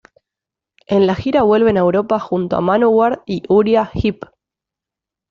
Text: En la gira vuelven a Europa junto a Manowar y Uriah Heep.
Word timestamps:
En 0.87 1.05
la 1.05 1.13
gira 1.13 1.43
vuelven 1.43 1.77
a 1.77 1.81
Europa 1.81 2.19
junto 2.19 2.55
a 2.55 2.61
Manowar 2.61 3.21
y 3.27 3.43
Uriah 3.49 3.91
Heep. 3.93 4.25